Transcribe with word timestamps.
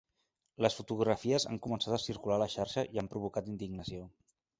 Les 0.65 0.77
fotografies 0.77 1.45
han 1.51 1.59
començat 1.65 1.93
a 1.97 1.99
circular 2.05 2.37
a 2.39 2.43
la 2.45 2.47
xarxa 2.53 2.85
i 2.97 3.03
han 3.03 3.11
provocat 3.13 3.51
indignació. 3.53 4.09